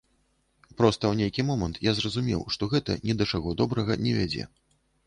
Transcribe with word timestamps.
Проста, 0.79 1.11
у 1.13 1.17
нейкі 1.19 1.45
момант 1.51 1.79
я 1.89 1.95
зразумеў, 2.01 2.41
што 2.57 2.73
гэта 2.75 2.91
ні 3.07 3.13
да 3.21 3.31
чаго 3.35 3.57
добрага 3.63 4.01
не 4.09 4.17
вядзе. 4.21 4.53